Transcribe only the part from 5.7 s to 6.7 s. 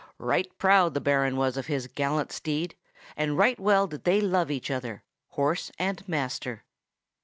and master.